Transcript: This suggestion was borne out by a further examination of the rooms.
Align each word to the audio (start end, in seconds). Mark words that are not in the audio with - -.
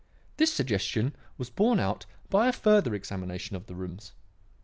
This 0.37 0.51
suggestion 0.51 1.15
was 1.37 1.51
borne 1.51 1.79
out 1.79 2.07
by 2.31 2.47
a 2.47 2.51
further 2.53 2.95
examination 2.95 3.55
of 3.55 3.67
the 3.67 3.75
rooms. 3.75 4.13